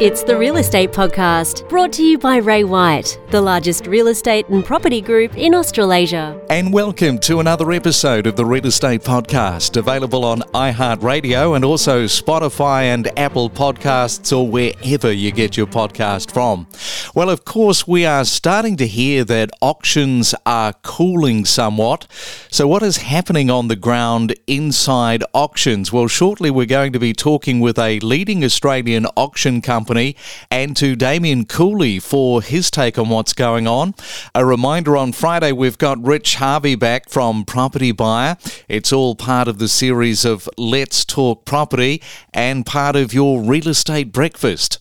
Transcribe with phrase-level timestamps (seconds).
[0.00, 4.48] It's the Real Estate Podcast, brought to you by Ray White, the largest real estate
[4.48, 6.40] and property group in Australasia.
[6.48, 12.04] And welcome to another episode of the Real Estate Podcast, available on iHeartRadio and also
[12.04, 16.68] Spotify and Apple Podcasts or wherever you get your podcast from.
[17.12, 22.06] Well, of course, we are starting to hear that auctions are cooling somewhat.
[22.52, 25.92] So, what is happening on the ground inside auctions?
[25.92, 30.16] Well, shortly we're going to be talking with a leading Australian auction company Company,
[30.50, 33.94] and to Damien Cooley for his take on what's going on.
[34.34, 38.36] A reminder on Friday, we've got Rich Harvey back from Property Buyer.
[38.68, 42.02] It's all part of the series of Let's Talk Property
[42.34, 44.78] and part of your real estate breakfast.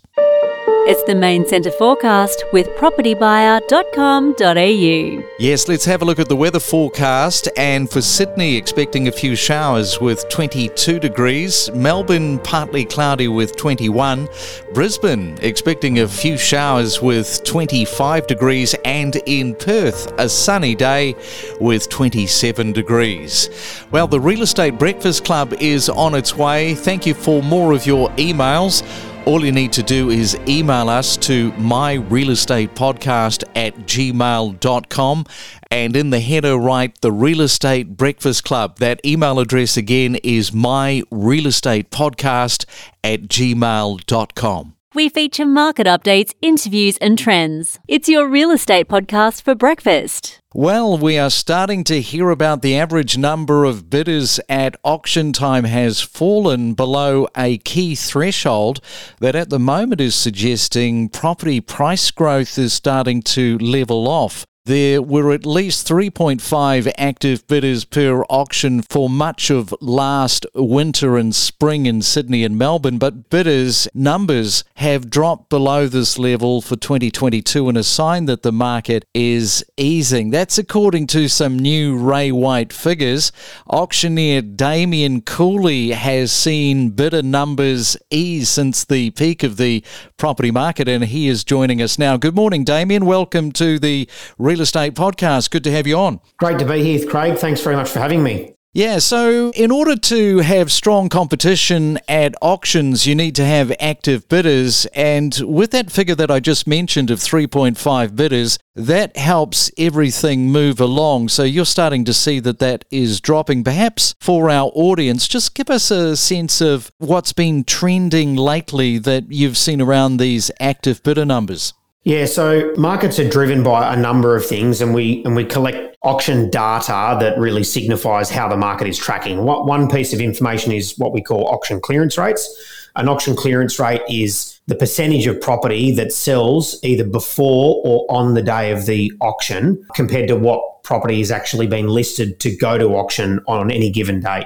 [0.90, 5.24] It's the main centre forecast with propertybuyer.com.au.
[5.38, 7.50] Yes, let's have a look at the weather forecast.
[7.58, 11.70] And for Sydney, expecting a few showers with 22 degrees.
[11.74, 14.30] Melbourne, partly cloudy with 21.
[14.74, 18.74] Brisbane, expecting a few showers with 25 degrees.
[18.86, 21.16] And in Perth, a sunny day
[21.60, 23.50] with 27 degrees.
[23.92, 26.76] Well, the Real Estate Breakfast Club is on its way.
[26.76, 28.84] Thank you for more of your emails.
[29.28, 35.26] All you need to do is email us to myrealestatepodcast at gmail.com
[35.70, 38.80] and in the header write the Real Estate Breakfast Club.
[38.80, 42.66] That email address again is myrealestatepodcast
[43.04, 44.77] at gmail.com.
[44.98, 47.78] We feature market updates, interviews, and trends.
[47.88, 50.42] It's your real estate podcast for breakfast.
[50.56, 55.66] Well, we are starting to hear about the average number of bidders at auction time
[55.66, 58.80] has fallen below a key threshold
[59.20, 64.48] that at the moment is suggesting property price growth is starting to level off.
[64.68, 71.34] There were at least 3.5 active bidders per auction for much of last winter and
[71.34, 77.70] spring in Sydney and Melbourne, but bidders' numbers have dropped below this level for 2022
[77.70, 80.32] and a sign that the market is easing.
[80.32, 83.32] That's according to some new Ray White figures.
[83.70, 89.82] Auctioneer Damien Cooley has seen bidder numbers ease since the peak of the
[90.18, 92.18] property market, and he is joining us now.
[92.18, 93.06] Good morning, Damien.
[93.06, 95.52] Welcome to the Real Estate Podcast.
[95.52, 96.20] Good to have you on.
[96.38, 97.38] Great to be here, Craig.
[97.38, 98.54] Thanks very much for having me.
[98.78, 104.30] Yeah, so in order to have strong competition at auctions, you need to have active
[104.30, 104.86] bidders.
[104.94, 110.80] And with that figure that I just mentioned of 3.5 bidders, that helps everything move
[110.80, 111.30] along.
[111.30, 113.64] So you're starting to see that that is dropping.
[113.64, 119.32] Perhaps for our audience, just give us a sense of what's been trending lately that
[119.32, 121.74] you've seen around these active bidder numbers.
[122.08, 125.98] Yeah, so markets are driven by a number of things, and we and we collect
[126.04, 129.44] auction data that really signifies how the market is tracking.
[129.44, 132.48] What one piece of information is what we call auction clearance rates.
[132.96, 138.36] An auction clearance rate is the percentage of property that sells either before or on
[138.36, 142.78] the day of the auction compared to what property has actually been listed to go
[142.78, 144.46] to auction on any given date.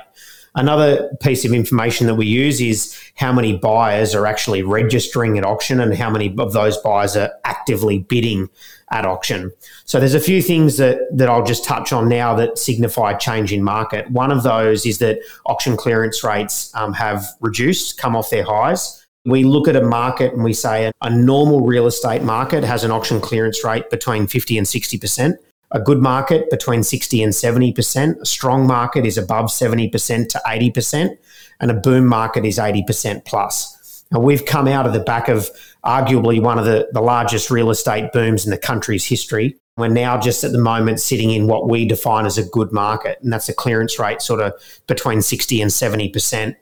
[0.56, 5.46] Another piece of information that we use is how many buyers are actually registering at
[5.46, 8.50] auction and how many of those buyers are actively bidding
[8.92, 9.54] at auction.
[9.86, 13.18] So there's a few things that, that I'll just touch on now that signify a
[13.18, 14.12] change in market.
[14.12, 19.06] One of those is that auction clearance rates um, have reduced, come off their highs.
[19.24, 22.84] We look at a market and we say a, a normal real estate market has
[22.84, 25.38] an auction clearance rate between 50 and 60%
[25.72, 28.20] a good market between 60 and 70%.
[28.20, 31.18] A strong market is above 70% to 80%,
[31.60, 34.04] and a boom market is 80% plus.
[34.12, 35.50] Now, we've come out of the back of
[35.86, 39.58] arguably one of the, the largest real estate booms in the country's history.
[39.78, 43.20] We're now just at the moment sitting in what we define as a good market,
[43.22, 44.54] and that's a clearance rate sort of
[44.88, 46.56] between 60 and 70%.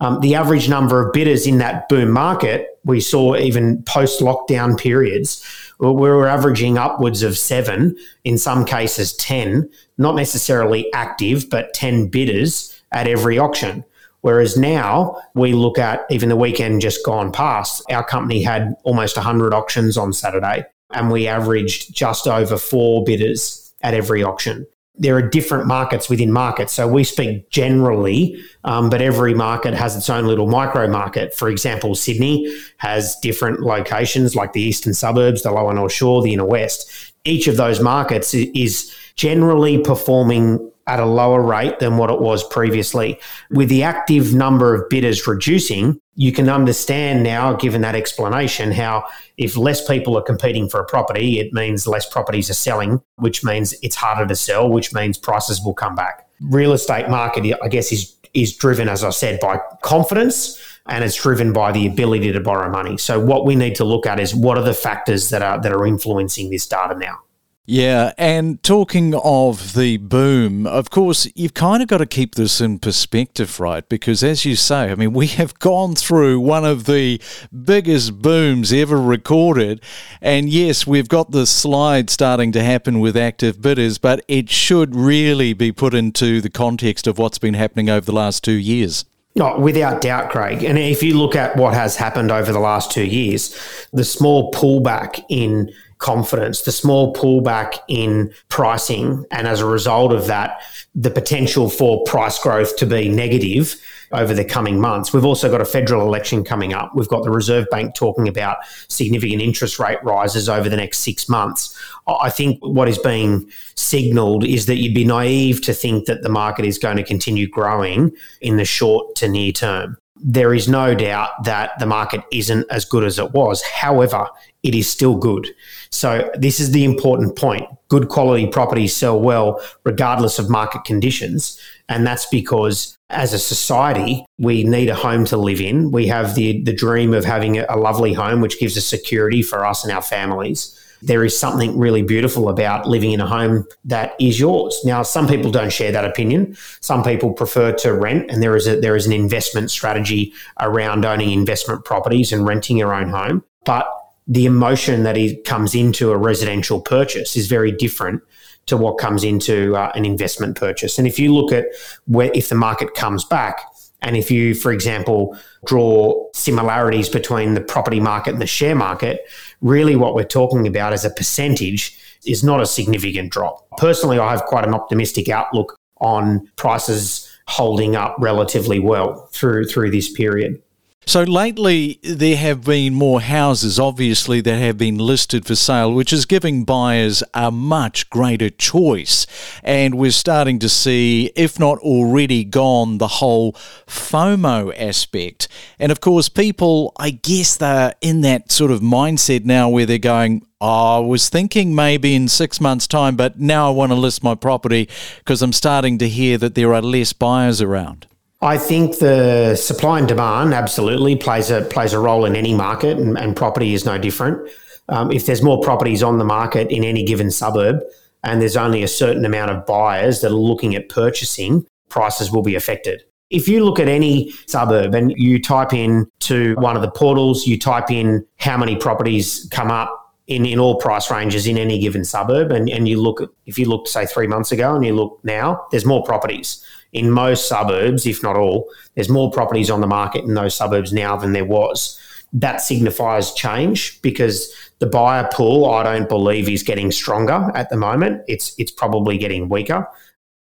[0.00, 4.78] Um, the average number of bidders in that boom market, we saw even post lockdown
[4.78, 5.44] periods,
[5.78, 9.68] we were averaging upwards of seven, in some cases 10,
[9.98, 13.84] not necessarily active, but 10 bidders at every auction.
[14.20, 19.16] Whereas now we look at even the weekend just gone past, our company had almost
[19.16, 25.16] 100 auctions on Saturday and we averaged just over four bidders at every auction there
[25.16, 26.72] are different markets within markets.
[26.72, 31.34] So we speak generally, um, but every market has its own little micro market.
[31.34, 36.32] For example, Sydney has different locations like the eastern suburbs, the lower north shore, the
[36.32, 37.12] inner west.
[37.24, 42.46] Each of those markets is generally performing at a lower rate than what it was
[42.48, 43.18] previously.
[43.50, 49.06] With the active number of bidders reducing, you can understand now, given that explanation, how
[49.36, 53.42] if less people are competing for a property, it means less properties are selling, which
[53.42, 56.28] means it's harder to sell, which means prices will come back.
[56.40, 61.20] Real estate market, I guess, is is driven, as I said, by confidence and it's
[61.20, 62.98] driven by the ability to borrow money.
[62.98, 65.72] So what we need to look at is what are the factors that are that
[65.72, 67.20] are influencing this data now.
[67.66, 72.60] Yeah, and talking of the boom, of course, you've kind of got to keep this
[72.60, 73.88] in perspective, right?
[73.88, 77.22] Because as you say, I mean, we have gone through one of the
[77.64, 79.80] biggest booms ever recorded.
[80.20, 84.94] And yes, we've got the slide starting to happen with active bidders, but it should
[84.94, 89.06] really be put into the context of what's been happening over the last two years.
[89.40, 90.62] Oh, without doubt, Craig.
[90.62, 94.52] And if you look at what has happened over the last two years, the small
[94.52, 100.60] pullback in confidence, the small pullback in pricing, and as a result of that,
[100.94, 103.76] the potential for price growth to be negative
[104.12, 105.12] over the coming months.
[105.12, 106.92] We've also got a federal election coming up.
[106.94, 108.58] We've got the Reserve Bank talking about
[108.88, 111.76] significant interest rate rises over the next six months.
[112.06, 116.28] I think what is being signaled is that you'd be naive to think that the
[116.28, 120.94] market is going to continue growing in the short to near term there is no
[120.94, 123.62] doubt that the market isn't as good as it was.
[123.62, 124.28] However,
[124.62, 125.48] it is still good.
[125.90, 127.66] So, this is the important point.
[127.88, 131.60] Good quality properties sell well regardless of market conditions.
[131.88, 135.90] And that's because as a society, we need a home to live in.
[135.90, 139.66] We have the, the dream of having a lovely home, which gives us security for
[139.66, 144.14] us and our families there is something really beautiful about living in a home that
[144.18, 144.80] is yours.
[144.84, 146.56] Now, some people don't share that opinion.
[146.80, 151.04] Some people prefer to rent, and there is a there is an investment strategy around
[151.04, 153.44] owning investment properties and renting your own home.
[153.64, 153.86] But
[154.26, 158.22] the emotion that it comes into a residential purchase is very different
[158.66, 160.98] to what comes into uh, an investment purchase.
[160.98, 161.66] And if you look at
[162.06, 163.60] where if the market comes back,
[164.04, 169.26] and if you, for example, draw similarities between the property market and the share market,
[169.62, 173.66] really what we're talking about as a percentage is not a significant drop.
[173.78, 179.90] Personally, I have quite an optimistic outlook on prices holding up relatively well through through
[179.90, 180.62] this period.
[181.06, 186.12] So lately, there have been more houses, obviously, that have been listed for sale, which
[186.12, 189.26] is giving buyers a much greater choice.
[189.62, 193.52] And we're starting to see, if not already gone, the whole
[193.86, 195.46] FOMO aspect.
[195.78, 199.98] And of course, people, I guess they're in that sort of mindset now where they're
[199.98, 204.22] going, I was thinking maybe in six months' time, but now I want to list
[204.22, 208.06] my property because I'm starting to hear that there are less buyers around.
[208.44, 212.98] I think the supply and demand absolutely plays a plays a role in any market,
[212.98, 214.50] and, and property is no different.
[214.90, 217.80] Um, if there's more properties on the market in any given suburb,
[218.22, 222.42] and there's only a certain amount of buyers that are looking at purchasing, prices will
[222.42, 223.02] be affected.
[223.30, 227.46] If you look at any suburb and you type in to one of the portals,
[227.46, 231.78] you type in how many properties come up in, in all price ranges in any
[231.78, 234.94] given suburb, and, and you look if you look, say, three months ago and you
[234.94, 236.62] look now, there's more properties
[236.94, 240.92] in most suburbs, if not all, there's more properties on the market in those suburbs
[240.92, 242.00] now than there was.
[242.32, 247.76] That signifies change because the buyer pool, I don't believe, is getting stronger at the
[247.76, 248.22] moment.
[248.26, 249.86] It's it's probably getting weaker.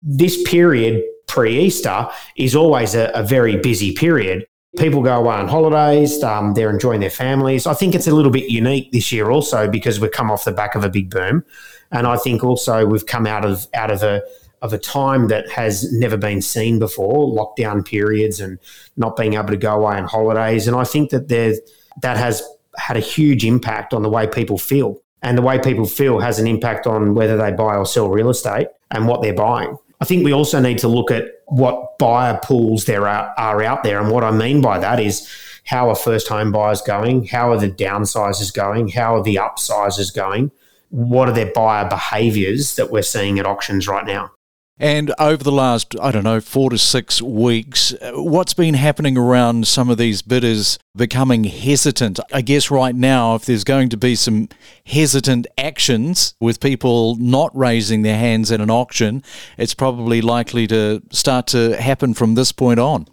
[0.02, 4.46] This period pre-Easter is always a, a very busy period.
[4.76, 6.22] People go away on holidays.
[6.22, 7.66] Um, they're enjoying their families.
[7.66, 10.52] I think it's a little bit unique this year also because we've come off the
[10.52, 11.44] back of a big boom,
[11.90, 14.22] and I think also we've come out of out of a
[14.62, 18.58] of a time that has never been seen before, lockdown periods and
[18.96, 20.66] not being able to go away on holidays.
[20.66, 21.54] And I think that there
[22.02, 22.42] that has
[22.76, 25.00] had a huge impact on the way people feel.
[25.22, 28.30] And the way people feel has an impact on whether they buy or sell real
[28.30, 29.76] estate and what they're buying.
[30.00, 33.82] I think we also need to look at what buyer pools there are, are out
[33.82, 34.00] there.
[34.00, 35.28] And what I mean by that is
[35.64, 37.26] how are first home buyers going?
[37.26, 38.88] How are the downsizes going?
[38.88, 40.50] How are the upsizes going?
[40.88, 44.32] What are their buyer behaviors that we're seeing at auctions right now?
[44.80, 49.68] And over the last, I don't know, four to six weeks, what's been happening around
[49.68, 52.18] some of these bidders becoming hesitant?
[52.32, 54.48] I guess right now, if there's going to be some
[54.86, 59.22] hesitant actions with people not raising their hands at an auction,
[59.58, 63.06] it's probably likely to start to happen from this point on.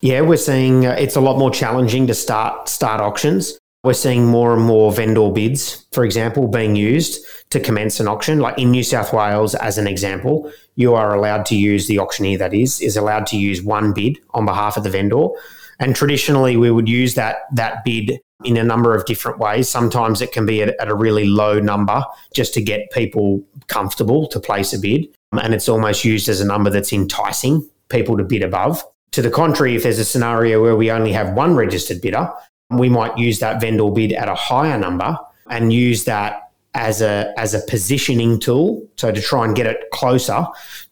[0.00, 3.56] Yeah, we're seeing uh, it's a lot more challenging to start start auctions.
[3.84, 8.38] We're seeing more and more vendor bids, for example, being used to commence an auction.
[8.38, 12.38] Like in New South Wales, as an example, you are allowed to use the auctioneer
[12.38, 15.26] that is is allowed to use one bid on behalf of the vendor.
[15.80, 19.68] And traditionally, we would use that that bid in a number of different ways.
[19.68, 24.28] Sometimes it can be at, at a really low number just to get people comfortable
[24.28, 28.22] to place a bid, and it's almost used as a number that's enticing people to
[28.22, 28.84] bid above.
[29.10, 32.32] To the contrary, if there's a scenario where we only have one registered bidder,
[32.78, 35.18] we might use that vendor bid at a higher number
[35.50, 39.90] and use that as a as a positioning tool so to try and get it
[39.92, 40.46] closer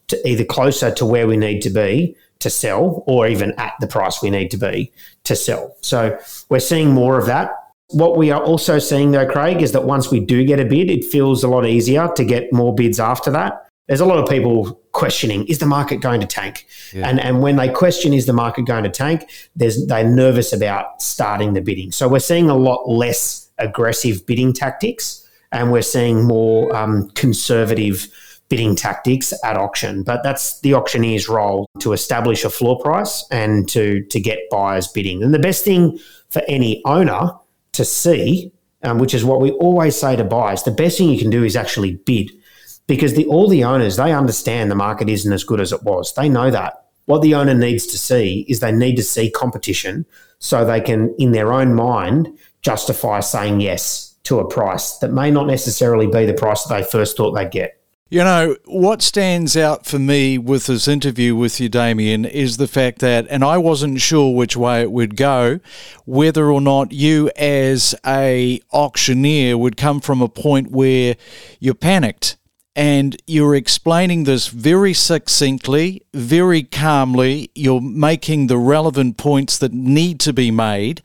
[0.07, 3.87] to either closer to where we need to be to sell, or even at the
[3.87, 4.91] price we need to be
[5.23, 5.75] to sell.
[5.81, 6.19] So
[6.49, 7.51] we're seeing more of that.
[7.89, 10.89] What we are also seeing, though, Craig, is that once we do get a bid,
[10.89, 13.60] it feels a lot easier to get more bids after that.
[13.87, 16.65] There's a lot of people questioning, is the market going to tank?
[16.93, 17.09] Yeah.
[17.09, 21.01] And, and when they question, is the market going to tank, there's, they're nervous about
[21.01, 21.91] starting the bidding.
[21.91, 28.07] So we're seeing a lot less aggressive bidding tactics and we're seeing more um, conservative
[28.49, 30.03] bidding tactics at auction.
[30.03, 34.87] But that's the auctioneer's role to establish a floor price and to, to get buyers
[34.87, 35.23] bidding.
[35.23, 37.31] And the best thing for any owner
[37.73, 38.51] to see,
[38.83, 41.43] um, which is what we always say to buyers, the best thing you can do
[41.43, 42.29] is actually bid
[42.91, 46.13] because the, all the owners, they understand the market isn't as good as it was.
[46.13, 46.87] They know that.
[47.05, 50.05] What the owner needs to see is they need to see competition
[50.39, 55.31] so they can, in their own mind, justify saying yes to a price that may
[55.31, 57.81] not necessarily be the price that they first thought they'd get.
[58.09, 62.67] You know, what stands out for me with this interview with you, Damien, is the
[62.67, 65.61] fact that, and I wasn't sure which way it would go,
[66.03, 71.15] whether or not you as a auctioneer would come from a point where
[71.61, 72.35] you're panicked
[72.75, 77.51] and you're explaining this very succinctly, very calmly.
[77.53, 81.01] You're making the relevant points that need to be made.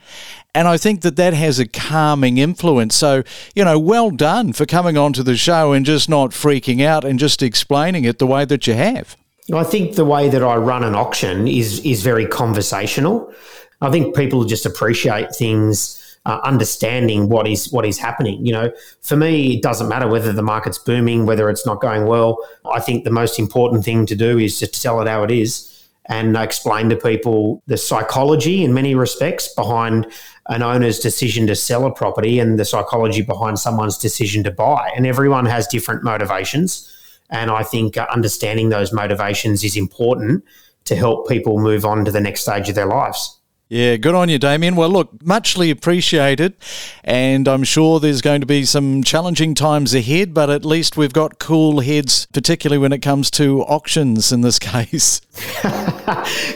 [0.54, 2.94] And I think that that has a calming influence.
[2.94, 7.04] So, you know, well done for coming onto the show and just not freaking out
[7.04, 9.16] and just explaining it the way that you have.
[9.52, 13.32] I think the way that I run an auction is is very conversational.
[13.80, 15.95] I think people just appreciate things
[16.26, 18.44] uh, understanding what is what is happening.
[18.44, 22.06] You know, for me, it doesn't matter whether the market's booming, whether it's not going
[22.06, 22.36] well.
[22.70, 25.72] I think the most important thing to do is just tell it how it is
[26.08, 30.06] and explain to people the psychology in many respects behind
[30.48, 34.90] an owner's decision to sell a property and the psychology behind someone's decision to buy.
[34.96, 36.92] And everyone has different motivations.
[37.30, 40.44] And I think uh, understanding those motivations is important
[40.84, 43.35] to help people move on to the next stage of their lives.
[43.68, 44.76] Yeah, good on you, Damien.
[44.76, 46.54] Well, look, muchly appreciated.
[47.02, 51.12] And I'm sure there's going to be some challenging times ahead, but at least we've
[51.12, 55.20] got cool heads, particularly when it comes to auctions in this case.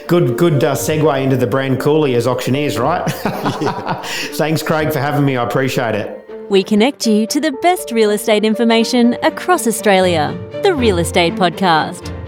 [0.07, 3.05] good good uh, segue into the brand Cooley as auctioneers, right?
[4.35, 5.37] Thanks, Craig, for having me.
[5.37, 6.17] I appreciate it.
[6.49, 10.37] We connect you to the best real estate information across Australia.
[10.63, 12.20] The Real Estate Podcast.